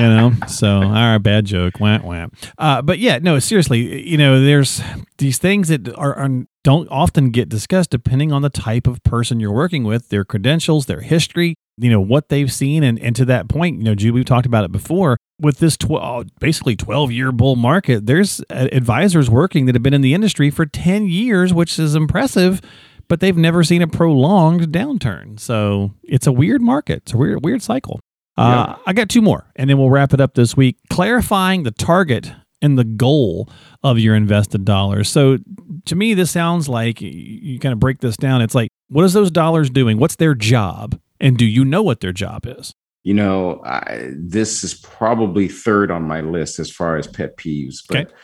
know, 0.00 0.32
so 0.48 0.82
all 0.82 0.90
right, 0.90 1.18
bad 1.18 1.44
joke. 1.44 1.80
Wah, 1.80 2.00
wah. 2.02 2.26
Uh, 2.58 2.82
but 2.82 2.98
yeah, 2.98 3.18
no, 3.18 3.38
seriously, 3.38 4.08
you 4.08 4.18
know, 4.18 4.42
there's 4.42 4.82
these 5.18 5.38
things 5.38 5.68
that 5.68 5.88
are, 5.96 6.14
are 6.14 6.30
don't 6.64 6.88
often 6.90 7.30
get 7.30 7.48
discussed 7.48 7.90
depending 7.90 8.32
on 8.32 8.42
the 8.42 8.50
type 8.50 8.86
of 8.86 9.02
person 9.04 9.38
you're 9.38 9.52
working 9.52 9.84
with, 9.84 10.08
their 10.08 10.24
credentials, 10.24 10.86
their 10.86 11.00
history, 11.00 11.54
you 11.78 11.90
know, 11.90 12.00
what 12.00 12.28
they've 12.28 12.52
seen. 12.52 12.82
And, 12.82 12.98
and 12.98 13.14
to 13.16 13.24
that 13.26 13.48
point, 13.48 13.78
you 13.78 13.84
know, 13.84 13.94
Jude, 13.94 14.14
we've 14.14 14.24
talked 14.24 14.46
about 14.46 14.64
it 14.64 14.72
before 14.72 15.16
with 15.40 15.58
this 15.58 15.76
12, 15.76 16.26
basically 16.40 16.76
12 16.76 17.12
year 17.12 17.32
bull 17.32 17.56
market, 17.56 18.06
there's 18.06 18.42
advisors 18.50 19.28
working 19.28 19.66
that 19.66 19.74
have 19.74 19.82
been 19.82 19.94
in 19.94 20.00
the 20.00 20.14
industry 20.14 20.50
for 20.50 20.66
10 20.66 21.06
years, 21.06 21.52
which 21.52 21.78
is 21.78 21.94
impressive, 21.94 22.60
but 23.08 23.20
they've 23.20 23.36
never 23.36 23.62
seen 23.62 23.82
a 23.82 23.86
prolonged 23.86 24.68
downturn. 24.68 25.38
So 25.38 25.92
it's 26.02 26.26
a 26.26 26.32
weird 26.32 26.62
market. 26.62 27.02
It's 27.04 27.12
a 27.12 27.16
weird, 27.16 27.44
weird 27.44 27.62
cycle. 27.62 28.00
Uh, 28.36 28.76
I 28.86 28.92
got 28.92 29.08
two 29.08 29.22
more, 29.22 29.46
and 29.56 29.70
then 29.70 29.78
we'll 29.78 29.90
wrap 29.90 30.12
it 30.12 30.20
up 30.20 30.34
this 30.34 30.56
week. 30.56 30.76
Clarifying 30.90 31.62
the 31.62 31.70
target 31.70 32.32
and 32.62 32.78
the 32.78 32.84
goal 32.84 33.48
of 33.82 33.98
your 33.98 34.14
invested 34.14 34.64
dollars. 34.64 35.08
So 35.08 35.38
to 35.86 35.94
me, 35.94 36.14
this 36.14 36.30
sounds 36.30 36.68
like 36.68 37.00
you 37.00 37.58
kind 37.58 37.72
of 37.72 37.80
break 37.80 38.00
this 38.00 38.16
down. 38.16 38.42
It's 38.42 38.54
like, 38.54 38.70
what 38.88 39.04
is 39.04 39.12
those 39.12 39.30
dollars 39.30 39.70
doing? 39.70 39.98
What's 39.98 40.16
their 40.16 40.34
job? 40.34 40.98
And 41.20 41.38
do 41.38 41.46
you 41.46 41.64
know 41.64 41.82
what 41.82 42.00
their 42.00 42.12
job 42.12 42.46
is? 42.46 42.74
You 43.04 43.14
know, 43.14 43.62
I, 43.64 44.10
this 44.16 44.64
is 44.64 44.74
probably 44.74 45.48
third 45.48 45.90
on 45.90 46.02
my 46.02 46.20
list 46.20 46.58
as 46.58 46.70
far 46.70 46.96
as 46.96 47.06
pet 47.06 47.36
peeves. 47.36 47.76
But 47.88 48.06
okay. 48.06 48.14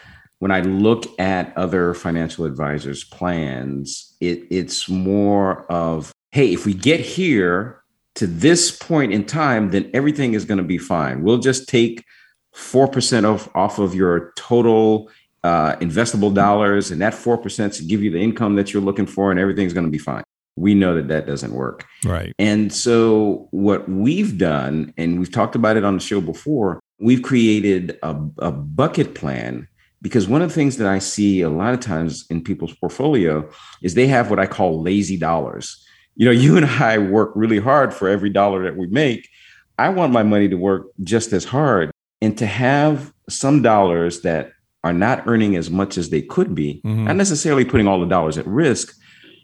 when 0.40 0.50
I 0.50 0.61
look 0.61 1.04
at 1.21 1.57
other 1.57 1.95
financial 1.95 2.45
advisors' 2.45 3.04
plans, 3.04 4.16
it, 4.21 4.45
it's 4.50 4.88
more 4.88 5.71
of, 5.71 6.12
hey, 6.33 6.52
if 6.52 6.66
we 6.66 6.75
get 6.75 7.00
here 7.00 7.81
to 8.16 8.26
this 8.26 8.71
point 8.71 9.12
in 9.12 9.25
time, 9.25 9.71
then 9.71 9.90
everything 9.95 10.35
is 10.35 10.45
going 10.45 10.59
to 10.59 10.64
be 10.64 10.78
fine. 10.78 11.23
We'll 11.23 11.38
just 11.38 11.69
take 11.69 12.04
4% 12.54 13.25
off, 13.25 13.49
off 13.54 13.78
of 13.78 13.95
your 13.95 14.33
total 14.37 15.11
uh, 15.45 15.76
investable 15.76 16.33
dollars, 16.33 16.90
and 16.90 17.00
that 17.00 17.14
4% 17.14 17.76
to 17.76 17.85
give 17.85 18.02
you 18.02 18.11
the 18.11 18.21
income 18.21 18.57
that 18.57 18.73
you're 18.73 18.83
looking 18.83 19.07
for, 19.07 19.31
and 19.31 19.40
everything's 19.40 19.73
going 19.73 19.87
to 19.87 19.90
be 19.90 19.99
fine. 19.99 20.23
We 20.57 20.75
know 20.75 20.95
that 20.95 21.09
that 21.09 21.26
doesn't 21.26 21.54
work. 21.54 21.87
Right. 22.04 22.35
And 22.38 22.73
so, 22.73 23.49
what 23.52 23.88
we've 23.88 24.37
done, 24.37 24.92
and 24.99 25.19
we've 25.19 25.33
talked 25.33 25.54
about 25.54 25.78
it 25.78 25.85
on 25.85 25.95
the 25.95 26.00
show 26.00 26.21
before, 26.21 26.78
we've 27.00 27.23
created 27.23 27.99
a, 28.02 28.11
a 28.38 28.52
bucket 28.52 29.14
plan 29.14 29.66
because 30.02 30.28
one 30.28 30.42
of 30.42 30.49
the 30.49 30.54
things 30.54 30.76
that 30.76 30.88
I 30.88 30.99
see 30.99 31.40
a 31.40 31.49
lot 31.49 31.73
of 31.73 31.81
times 31.81 32.26
in 32.28 32.42
people's 32.42 32.75
portfolio 32.75 33.49
is 33.83 33.95
they 33.95 34.09
have 34.09 34.28
what 34.28 34.40
I 34.40 34.47
call 34.47 34.83
lazy 34.83 35.16
dollars. 35.16 35.87
You 36.14 36.26
know, 36.26 36.31
you 36.45 36.57
and 36.57 36.66
I 36.66 36.99
work 36.99 37.33
really 37.35 37.61
hard 37.61 37.92
for 37.95 38.09
every 38.09 38.31
dollar 38.31 38.64
that 38.64 38.76
we 38.76 38.87
make. 38.88 39.28
I 39.78 39.88
want 39.88 40.12
my 40.12 40.23
money 40.23 40.49
to 40.49 40.57
work 40.57 40.88
just 41.02 41.33
as 41.33 41.45
hard 41.45 41.90
and 42.21 42.37
to 42.38 42.47
have 42.47 43.12
some 43.28 43.62
dollars 43.62 44.21
that 44.21 44.52
are 44.85 44.92
not 44.92 45.26
earning 45.26 45.57
as 45.57 45.71
much 45.71 45.97
as 45.97 46.11
they 46.11 46.23
could 46.23 46.54
be, 46.54 46.81
mm-hmm. 46.85 47.04
not 47.04 47.16
necessarily 47.16 47.64
putting 47.64 47.87
all 47.87 48.00
the 48.00 48.07
dollars 48.07 48.37
at 48.37 48.47
risk, 48.47 48.95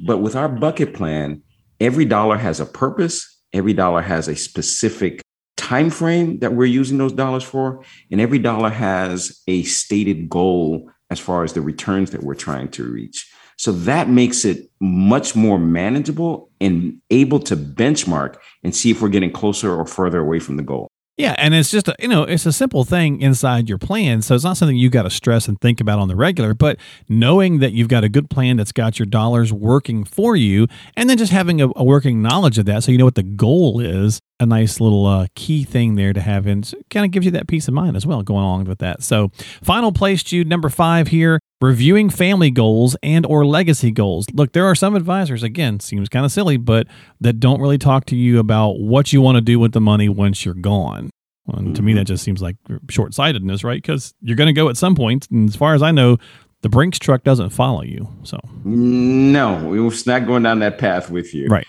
but 0.05 0.19
with 0.19 0.37
our 0.37 0.49
bucket 0.49 0.95
plan, 0.95 1.43
every 1.81 2.05
dollar 2.05 2.37
has 2.37 2.61
a 2.61 2.67
purpose, 2.67 3.41
every 3.53 3.73
dollar 3.73 4.03
has 4.03 4.29
a 4.29 4.37
specific 4.37 5.23
time 5.57 5.91
frame 5.91 6.39
that 6.39 6.55
we're 6.55 6.67
using 6.67 6.99
those 6.99 7.13
dollars 7.13 7.45
for, 7.45 7.85
and 8.11 8.21
every 8.21 8.39
dollar 8.39 8.71
has 8.71 9.43
a 9.47 9.63
stated 9.65 10.29
goal 10.29 10.91
as 11.11 11.19
far 11.19 11.45
as 11.45 11.53
the 11.53 11.61
returns 11.61 12.11
that 12.11 12.23
we're 12.23 12.35
trying 12.35 12.69
to 12.69 12.85
reach. 12.85 13.31
So 13.59 13.73
that 13.73 14.09
makes 14.09 14.45
it 14.45 14.71
much 14.81 15.35
more 15.35 15.59
manageable 15.59 16.49
and 16.61 17.01
able 17.11 17.41
to 17.41 17.57
benchmark 17.57 18.37
and 18.63 18.75
see 18.75 18.91
if 18.91 19.03
we're 19.03 19.09
getting 19.09 19.33
closer 19.33 19.75
or 19.75 19.85
further 19.85 20.21
away 20.21 20.39
from 20.39 20.57
the 20.57 20.63
goal. 20.63 20.89
Yeah, 21.17 21.35
and 21.37 21.53
it's 21.53 21.73
just 21.73 21.89
a, 21.89 21.97
you 21.99 22.07
know 22.07 22.23
it's 22.23 22.47
a 22.47 22.53
simple 22.53 22.85
thing 22.85 23.21
inside 23.21 23.69
your 23.69 23.77
plan, 23.77 24.23
so 24.23 24.37
it's 24.37 24.45
not 24.45 24.57
something 24.57 24.77
you 24.77 24.89
got 24.89 25.03
to 25.03 25.11
stress 25.11 25.49
and 25.49 25.61
think 25.61 25.81
about 25.81 25.99
on 25.99 26.07
the 26.07 26.15
regular. 26.15 26.55
But 26.55 26.79
knowing 27.09 27.59
that 27.59 27.73
you've 27.73 27.89
got 27.89 28.05
a 28.05 28.09
good 28.09 28.31
plan 28.31 28.57
that's 28.57 28.71
got 28.71 29.01
your 29.01 29.07
dollars 29.07 29.53
working 29.53 30.05
for 30.05 30.37
you, 30.37 30.69
and 30.97 31.11
then 31.11 31.19
just 31.19 31.33
having 31.33 31.61
a, 31.61 31.71
a 31.75 31.83
working 31.83 32.23
knowledge 32.23 32.57
of 32.57 32.67
that, 32.67 32.85
so 32.85 32.93
you 32.93 32.99
know 32.99 33.05
what 33.05 33.17
the 33.17 33.25
goal 33.25 33.81
is, 33.81 34.21
a 34.39 34.47
nice 34.47 34.81
little 34.81 35.07
uh, 35.07 35.27
key 35.35 35.65
thing 35.65 35.97
there 35.97 36.13
to 36.13 36.21
have, 36.21 36.47
and 36.47 36.73
kind 36.89 37.05
of 37.05 37.11
gives 37.11 37.27
you 37.27 37.33
that 37.33 37.49
peace 37.49 37.67
of 37.67 37.75
mind 37.75 37.97
as 37.97 38.07
well 38.07 38.23
going 38.23 38.45
along 38.45 38.67
with 38.67 38.79
that. 38.79 39.03
So, 39.03 39.33
final 39.61 39.91
place, 39.91 40.23
Jude, 40.23 40.47
number 40.47 40.69
five 40.69 41.09
here 41.09 41.41
reviewing 41.61 42.09
family 42.09 42.51
goals 42.51 42.97
and 43.03 43.27
or 43.27 43.45
legacy 43.45 43.91
goals. 43.91 44.27
Look 44.33 44.53
there 44.53 44.67
are 44.67 44.75
some 44.75 44.95
advisors 44.95 45.43
again 45.43 45.81
seems 45.81 46.09
kind 46.09 46.25
of 46.25 46.33
silly 46.33 46.57
but 46.57 46.87
that 47.21 47.41
don't 47.41 47.61
really 47.61 47.79
talk 47.79 48.05
to 48.07 48.17
you 48.17 48.39
about 48.39 48.79
what 48.79 49.13
you 49.13 49.21
want 49.21 49.37
to 49.37 49.41
do 49.41 49.59
with 49.59 49.73
the 49.73 49.81
money 49.81 50.09
once 50.09 50.45
you're 50.45 50.55
gone. 50.55 51.11
And 51.49 51.69
mm-hmm. 51.69 51.73
to 51.75 51.83
me 51.83 51.95
that 51.95 52.05
just 52.05 52.23
seems 52.23 52.41
like 52.41 52.57
short-sightedness 52.91 53.65
right? 53.65 53.81
Because 53.83 54.15
you're 54.21 54.37
going 54.37 54.49
to 54.49 54.53
go 54.53 54.69
at 54.69 54.77
some 54.77 54.95
point 54.95 55.29
and 55.31 55.49
as 55.49 55.57
far 55.57 55.75
as 55.75 55.83
i 55.83 55.91
know 55.91 56.19
the 56.63 56.69
brinks 56.69 56.99
truck 56.99 57.23
doesn't 57.23 57.51
follow 57.51 57.83
you 57.83 58.09
so. 58.23 58.39
No 58.65 59.69
we're 59.69 59.91
not 60.07 60.27
going 60.27 60.45
down 60.45 60.61
that 60.61 60.79
path 60.79 61.11
with 61.11 61.35
you. 61.35 61.49
Right. 61.49 61.67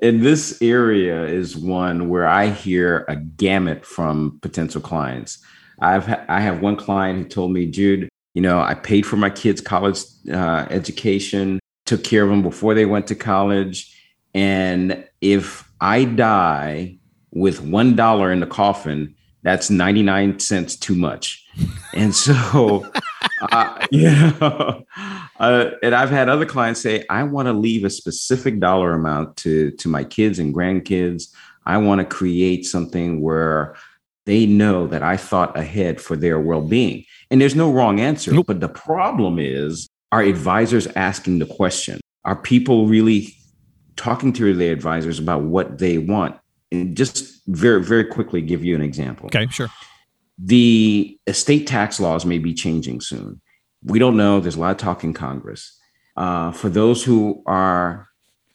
And 0.00 0.22
this 0.22 0.60
area 0.62 1.24
is 1.24 1.56
one 1.56 2.10
where 2.10 2.26
i 2.26 2.50
hear 2.50 3.06
a 3.08 3.16
gamut 3.16 3.86
from 3.86 4.38
potential 4.42 4.82
clients. 4.82 5.38
I've 5.80 6.06
i 6.28 6.40
have 6.40 6.60
one 6.60 6.76
client 6.76 7.18
who 7.18 7.28
told 7.28 7.52
me 7.52 7.66
jude 7.66 8.10
you 8.34 8.42
know, 8.42 8.60
I 8.60 8.74
paid 8.74 9.06
for 9.06 9.16
my 9.16 9.30
kids' 9.30 9.60
college 9.60 10.00
uh, 10.32 10.66
education, 10.70 11.60
took 11.84 12.04
care 12.04 12.22
of 12.22 12.30
them 12.30 12.42
before 12.42 12.74
they 12.74 12.86
went 12.86 13.06
to 13.08 13.14
college. 13.14 13.96
And 14.34 15.06
if 15.20 15.68
I 15.80 16.04
die 16.04 16.98
with 17.32 17.62
$1 17.62 18.32
in 18.32 18.40
the 18.40 18.46
coffin, 18.46 19.14
that's 19.42 19.70
99 19.70 20.38
cents 20.38 20.76
too 20.76 20.94
much. 20.94 21.44
And 21.94 22.14
so, 22.14 22.90
uh, 23.52 23.86
you 23.90 24.10
know, 24.10 24.84
uh, 25.38 25.70
and 25.82 25.94
I've 25.94 26.10
had 26.10 26.28
other 26.28 26.46
clients 26.46 26.80
say, 26.80 27.04
I 27.10 27.24
want 27.24 27.46
to 27.46 27.52
leave 27.52 27.84
a 27.84 27.90
specific 27.90 28.60
dollar 28.60 28.94
amount 28.94 29.36
to, 29.38 29.72
to 29.72 29.88
my 29.88 30.04
kids 30.04 30.38
and 30.38 30.54
grandkids. 30.54 31.24
I 31.66 31.78
want 31.78 32.00
to 32.00 32.04
create 32.04 32.64
something 32.64 33.20
where 33.20 33.76
they 34.26 34.46
know 34.46 34.86
that 34.86 35.02
I 35.02 35.16
thought 35.16 35.56
ahead 35.56 36.00
for 36.00 36.16
their 36.16 36.38
well 36.40 36.62
being. 36.62 37.04
And 37.30 37.40
there's 37.40 37.56
no 37.56 37.72
wrong 37.72 38.00
answer. 38.00 38.32
Nope. 38.32 38.46
But 38.46 38.60
the 38.60 38.68
problem 38.68 39.38
is, 39.38 39.88
are 40.12 40.22
advisors 40.22 40.86
asking 40.88 41.38
the 41.38 41.46
question? 41.46 42.00
Are 42.24 42.36
people 42.36 42.86
really 42.86 43.34
talking 43.96 44.32
to 44.34 44.54
their 44.54 44.72
advisors 44.72 45.18
about 45.18 45.42
what 45.42 45.78
they 45.78 45.98
want? 45.98 46.36
And 46.70 46.96
just 46.96 47.42
very, 47.48 47.82
very 47.82 48.04
quickly 48.04 48.40
give 48.40 48.64
you 48.64 48.74
an 48.74 48.82
example. 48.82 49.26
Okay, 49.26 49.46
sure. 49.48 49.70
The 50.38 51.18
estate 51.26 51.66
tax 51.66 52.00
laws 52.00 52.24
may 52.24 52.38
be 52.38 52.54
changing 52.54 53.00
soon. 53.00 53.40
We 53.84 53.98
don't 53.98 54.16
know. 54.16 54.40
There's 54.40 54.56
a 54.56 54.60
lot 54.60 54.70
of 54.70 54.76
talk 54.78 55.04
in 55.04 55.12
Congress. 55.12 55.78
Uh, 56.16 56.52
for 56.52 56.68
those 56.68 57.02
who 57.02 57.42
are 57.46 58.08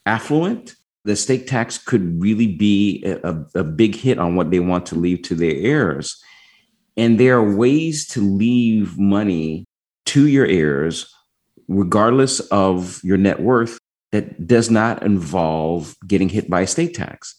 affluent, 0.05 0.75
the 1.07 1.13
estate 1.13 1.47
tax 1.47 1.77
could 1.77 2.21
really 2.21 2.47
be 2.47 3.01
a, 3.05 3.33
a, 3.55 3.63
big 3.63 3.95
hit 3.95 4.19
on 4.19 4.35
what 4.35 4.51
they 4.51 4.59
want 4.59 4.85
to 4.87 4.95
leave 4.95 5.21
to 5.21 5.35
their 5.35 5.55
heirs. 5.55 6.21
And 6.97 7.17
there 7.17 7.37
are 7.37 7.55
ways 7.55 8.05
to 8.07 8.19
leave 8.19 8.99
money 8.99 9.63
to 10.07 10.27
your 10.27 10.45
heirs, 10.45 11.09
regardless 11.69 12.41
of 12.51 13.01
your 13.05 13.15
net 13.15 13.39
worth, 13.39 13.79
that 14.11 14.45
does 14.47 14.69
not 14.69 15.01
involve 15.01 15.95
getting 16.05 16.27
hit 16.27 16.49
by 16.49 16.63
estate 16.63 16.93
tax. 16.93 17.35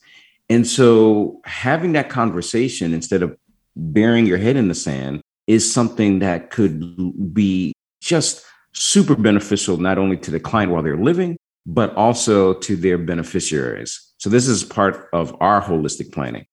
And 0.49 0.67
so 0.67 1.39
having 1.45 1.93
that 1.93 2.09
conversation 2.09 2.95
instead 2.95 3.23
of 3.23 3.37
burying 3.77 4.25
your 4.25 4.39
head 4.39 4.57
in 4.57 4.69
the 4.69 4.75
sand 4.75 5.21
is 5.47 5.71
something 5.71 6.21
that 6.21 6.49
could 6.49 7.35
be 7.35 7.75
just 8.01 8.47
super 8.73 9.15
beneficial, 9.15 9.77
not 9.77 9.99
only 9.99 10.17
to 10.17 10.31
the 10.31 10.41
client 10.41 10.73
while 10.73 10.83
they're 10.83 10.97
living, 10.97 11.37
but 11.69 11.95
also 11.95 12.55
to 12.55 12.77
their 12.77 12.97
beneficiaries. 12.97 14.01
So 14.17 14.31
this 14.31 14.49
is 14.49 14.65
part 14.65 15.09
of 15.13 15.37
our 15.41 15.63
holistic 15.63 16.13
planning. 16.13 16.47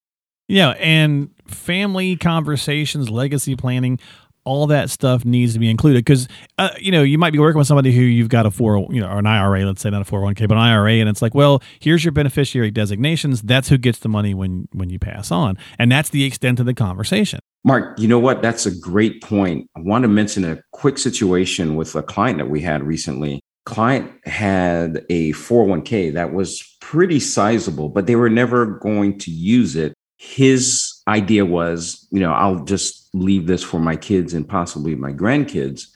Yeah, 0.47 0.71
and 0.71 1.29
family 1.47 2.17
conversations, 2.17 3.09
legacy 3.09 3.55
planning, 3.55 3.97
all 4.43 4.67
that 4.67 4.91
stuff 4.91 5.25
needs 5.25 5.53
to 5.53 5.59
be 5.59 5.69
included. 5.69 6.03
Because 6.05 6.27
uh, 6.59 6.69
you 6.77 6.91
know 6.91 7.01
you 7.01 7.17
might 7.17 7.31
be 7.31 7.39
working 7.39 7.57
with 7.57 7.65
somebody 7.65 7.93
who 7.93 8.01
you've 8.01 8.29
got 8.29 8.45
a 8.45 8.51
four 8.51 8.85
you 8.91 9.01
know 9.01 9.07
or 9.07 9.17
an 9.17 9.25
IRA 9.25 9.65
let's 9.65 9.81
say 9.81 9.89
not 9.89 10.07
a 10.07 10.11
401k 10.11 10.47
but 10.47 10.51
an 10.51 10.59
IRA 10.59 10.93
and 10.93 11.09
it's 11.09 11.21
like 11.21 11.33
well 11.33 11.63
here's 11.79 12.05
your 12.05 12.11
beneficiary 12.11 12.69
designations. 12.69 13.41
That's 13.41 13.69
who 13.69 13.77
gets 13.77 13.99
the 13.99 14.09
money 14.09 14.33
when 14.33 14.67
when 14.73 14.89
you 14.89 14.99
pass 14.99 15.31
on. 15.31 15.57
And 15.79 15.91
that's 15.91 16.09
the 16.09 16.25
extent 16.25 16.59
of 16.59 16.67
the 16.67 16.75
conversation. 16.75 17.39
Mark 17.63 17.97
you 17.97 18.07
know 18.07 18.19
what? 18.19 18.41
That's 18.41 18.65
a 18.67 18.77
great 18.77 19.23
point. 19.23 19.67
I 19.75 19.79
want 19.79 20.03
to 20.03 20.09
mention 20.09 20.43
a 20.43 20.59
quick 20.73 20.99
situation 20.99 21.75
with 21.75 21.95
a 21.95 22.03
client 22.03 22.37
that 22.37 22.49
we 22.49 22.61
had 22.61 22.83
recently 22.83 23.41
client 23.65 24.11
had 24.25 25.05
a 25.09 25.31
401k 25.33 26.13
that 26.13 26.33
was 26.33 26.77
pretty 26.81 27.19
sizable 27.19 27.89
but 27.89 28.05
they 28.05 28.15
were 28.15 28.29
never 28.29 28.65
going 28.65 29.17
to 29.17 29.31
use 29.31 29.75
it 29.75 29.93
his 30.17 31.01
idea 31.07 31.45
was, 31.45 32.07
you 32.11 32.19
know, 32.19 32.33
I'll 32.33 32.63
just 32.63 33.13
leave 33.13 33.47
this 33.47 33.63
for 33.63 33.79
my 33.79 33.95
kids 33.95 34.33
and 34.33 34.47
possibly 34.47 34.95
my 34.95 35.11
grandkids. 35.11 35.87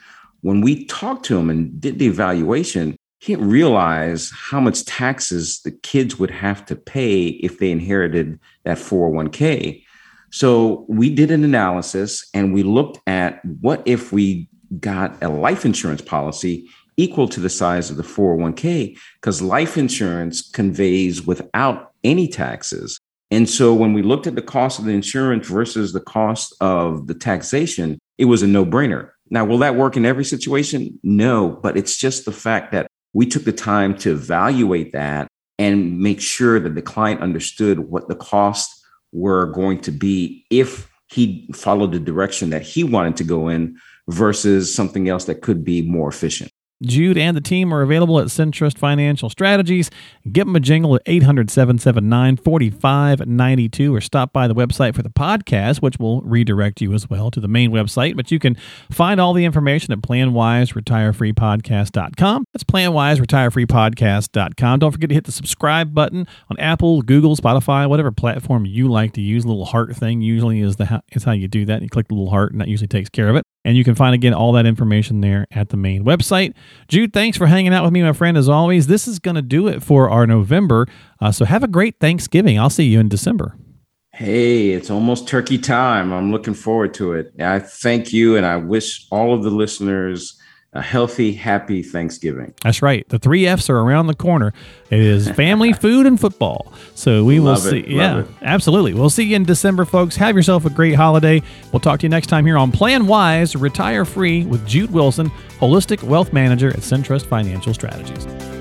When 0.41 0.61
we 0.61 0.85
talked 0.85 1.25
to 1.25 1.37
him 1.37 1.49
and 1.49 1.79
did 1.79 1.99
the 1.99 2.07
evaluation, 2.07 2.95
he 3.19 3.33
didn't 3.33 3.49
realize 3.49 4.31
how 4.33 4.59
much 4.59 4.85
taxes 4.85 5.61
the 5.61 5.71
kids 5.71 6.19
would 6.19 6.31
have 6.31 6.65
to 6.67 6.75
pay 6.75 7.27
if 7.27 7.59
they 7.59 7.71
inherited 7.71 8.39
that 8.63 8.77
401k. 8.77 9.83
So 10.31 10.85
we 10.87 11.13
did 11.13 11.31
an 11.31 11.43
analysis 11.43 12.29
and 12.33 12.53
we 12.53 12.63
looked 12.63 12.99
at 13.07 13.43
what 13.43 13.81
if 13.85 14.13
we 14.13 14.47
got 14.79 15.21
a 15.23 15.29
life 15.29 15.65
insurance 15.65 16.01
policy 16.01 16.69
equal 16.99 17.27
to 17.29 17.39
the 17.39 17.49
size 17.49 17.89
of 17.89 17.97
the 17.97 18.03
401k, 18.03 18.97
because 19.15 19.41
life 19.41 19.77
insurance 19.77 20.49
conveys 20.49 21.25
without 21.25 21.93
any 22.03 22.27
taxes. 22.27 22.99
And 23.31 23.49
so 23.49 23.73
when 23.73 23.93
we 23.93 24.01
looked 24.01 24.27
at 24.27 24.35
the 24.35 24.41
cost 24.41 24.79
of 24.79 24.85
the 24.85 24.93
insurance 24.93 25.47
versus 25.47 25.93
the 25.93 26.01
cost 26.01 26.53
of 26.59 27.07
the 27.07 27.13
taxation, 27.13 27.99
it 28.17 28.25
was 28.25 28.43
a 28.43 28.47
no 28.47 28.65
brainer. 28.65 29.11
Now, 29.29 29.45
will 29.45 29.59
that 29.59 29.75
work 29.75 29.95
in 29.95 30.05
every 30.05 30.25
situation? 30.25 30.99
No, 31.03 31.49
but 31.49 31.77
it's 31.77 31.95
just 31.95 32.25
the 32.25 32.31
fact 32.31 32.71
that 32.71 32.87
we 33.13 33.25
took 33.25 33.43
the 33.43 33.53
time 33.53 33.95
to 33.99 34.11
evaluate 34.11 34.91
that 34.93 35.27
and 35.57 35.99
make 35.99 36.19
sure 36.19 36.59
that 36.59 36.75
the 36.75 36.81
client 36.81 37.21
understood 37.21 37.79
what 37.79 38.07
the 38.07 38.15
costs 38.15 38.83
were 39.11 39.47
going 39.47 39.81
to 39.81 39.91
be 39.91 40.45
if 40.49 40.89
he 41.11 41.49
followed 41.53 41.91
the 41.91 41.99
direction 41.99 42.49
that 42.49 42.61
he 42.61 42.83
wanted 42.83 43.17
to 43.17 43.23
go 43.23 43.47
in 43.47 43.77
versus 44.07 44.73
something 44.73 45.07
else 45.09 45.25
that 45.25 45.41
could 45.41 45.63
be 45.63 45.81
more 45.81 46.09
efficient. 46.09 46.51
Jude 46.83 47.17
and 47.17 47.35
the 47.35 47.41
team 47.41 47.73
are 47.73 47.81
available 47.81 48.19
at 48.19 48.27
Centrust 48.27 48.77
Financial 48.77 49.29
Strategies. 49.29 49.89
Give 50.31 50.45
them 50.45 50.55
a 50.55 50.59
jingle 50.59 50.95
at 50.95 51.01
800 51.05 51.51
779 51.51 52.37
4592 52.37 53.93
or 53.93 54.01
stop 54.01 54.31
by 54.31 54.47
the 54.47 54.55
website 54.55 54.95
for 54.95 55.03
the 55.03 55.09
podcast, 55.09 55.81
which 55.81 55.99
will 55.99 56.21
redirect 56.21 56.79
you 56.81 56.93
as 56.93 57.09
well 57.09 57.31
to 57.31 57.39
the 57.39 57.47
main 57.47 57.71
website. 57.71 58.15
But 58.15 58.29
you 58.31 58.37
can 58.39 58.55
find 58.89 59.19
all 59.19 59.33
the 59.33 59.45
information 59.45 59.91
at 59.91 59.99
planwiseretireFreePodcast.com. 59.99 62.45
That's 62.53 62.63
planwiseretireFreePodcast.com. 62.63 64.79
Don't 64.79 64.91
forget 64.91 65.09
to 65.09 65.15
hit 65.15 65.25
the 65.25 65.31
subscribe 65.31 65.93
button 65.93 66.27
on 66.49 66.57
Apple, 66.59 67.01
Google, 67.01 67.35
Spotify, 67.35 67.89
whatever 67.89 68.11
platform 68.11 68.65
you 68.65 68.89
like 68.89 69.13
to 69.13 69.21
use. 69.21 69.45
Little 69.45 69.65
heart 69.65 69.95
thing 69.95 70.21
usually 70.21 70.61
is, 70.61 70.77
the, 70.77 71.01
is 71.11 71.23
how 71.23 71.33
you 71.33 71.47
do 71.47 71.65
that. 71.65 71.81
You 71.81 71.89
click 71.89 72.07
the 72.07 72.13
little 72.13 72.29
heart, 72.29 72.51
and 72.51 72.61
that 72.61 72.67
usually 72.67 72.87
takes 72.87 73.09
care 73.09 73.29
of 73.29 73.35
it. 73.35 73.43
And 73.65 73.75
you 73.75 73.83
can 73.83 73.95
find 73.95 74.15
again 74.15 74.33
all 74.33 74.53
that 74.53 74.65
information 74.65 75.19
there 75.21 75.45
at 75.51 75.69
the 75.69 75.77
main 75.77 76.05
website. 76.05 76.53
Jude, 76.87 77.13
thanks 77.13 77.37
for 77.37 77.47
hanging 77.47 77.73
out 77.73 77.83
with 77.83 77.93
me, 77.93 78.01
my 78.01 78.13
friend, 78.13 78.37
as 78.37 78.49
always. 78.49 78.87
This 78.87 79.07
is 79.07 79.19
going 79.19 79.35
to 79.35 79.41
do 79.41 79.67
it 79.67 79.83
for 79.83 80.09
our 80.09 80.25
November. 80.25 80.87
Uh, 81.19 81.31
so 81.31 81.45
have 81.45 81.63
a 81.63 81.67
great 81.67 81.99
Thanksgiving. 81.99 82.57
I'll 82.57 82.69
see 82.69 82.85
you 82.85 82.99
in 82.99 83.09
December. 83.09 83.55
Hey, 84.13 84.71
it's 84.71 84.89
almost 84.89 85.27
turkey 85.27 85.57
time. 85.57 86.11
I'm 86.11 86.31
looking 86.31 86.53
forward 86.53 86.93
to 86.95 87.13
it. 87.13 87.33
I 87.39 87.59
thank 87.59 88.11
you 88.11 88.35
and 88.35 88.45
I 88.45 88.57
wish 88.57 89.07
all 89.11 89.33
of 89.33 89.43
the 89.43 89.51
listeners 89.51 90.38
a 90.73 90.81
healthy, 90.81 91.33
happy 91.33 91.81
Thanksgiving. 91.81 92.53
That's 92.61 92.81
right. 92.81 93.07
The 93.09 93.17
three 93.17 93.47
F's 93.47 93.69
are 93.69 93.77
around 93.77 94.07
the 94.07 94.13
corner. 94.13 94.53
It 94.91 94.99
is 94.99 95.29
family, 95.31 95.73
food, 95.81 96.05
and 96.05 96.19
football. 96.19 96.71
So 96.93 97.23
we 97.23 97.39
will 97.39 97.55
see. 97.55 97.85
yeah, 97.87 98.23
absolutely. 98.43 98.93
We'll 98.93 99.09
see 99.09 99.23
you 99.23 99.35
in 99.35 99.45
December, 99.45 99.85
folks. 99.85 100.15
Have 100.17 100.35
yourself 100.35 100.65
a 100.65 100.69
great 100.69 100.93
holiday. 100.95 101.41
We'll 101.71 101.79
talk 101.79 101.99
to 102.01 102.05
you 102.05 102.09
next 102.09 102.27
time 102.27 102.45
here 102.45 102.57
on 102.57 102.71
Plan 102.71 103.07
Wise, 103.07 103.55
Retire 103.55 104.05
Free 104.05 104.45
with 104.45 104.65
Jude 104.67 104.91
Wilson, 104.91 105.31
Holistic 105.59 106.03
Wealth 106.03 106.33
Manager 106.33 106.69
at 106.69 106.79
Centrust 106.79 107.25
Financial 107.25 107.73
Strategies. 107.73 108.58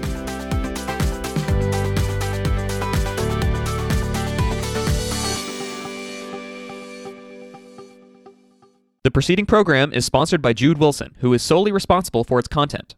The 9.08 9.12
preceding 9.12 9.46
program 9.46 9.94
is 9.94 10.04
sponsored 10.04 10.42
by 10.42 10.52
Jude 10.52 10.76
Wilson, 10.76 11.14
who 11.20 11.32
is 11.32 11.42
solely 11.42 11.72
responsible 11.72 12.24
for 12.24 12.38
its 12.38 12.46
content. 12.46 12.94